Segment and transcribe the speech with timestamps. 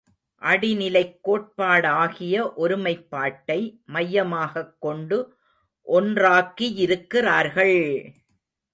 [0.41, 3.59] அடிநிலைக் கோட்பாடாகிய ஒருமைப்பாட்டை
[3.85, 5.19] மையமாகக் கொண்டு
[5.87, 7.79] ஒன்றாக்கி யிருக்கிறார்கள்!